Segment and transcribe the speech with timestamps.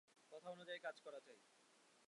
[0.31, 1.39] কথা অনুযায়ী কাজ করা চাই।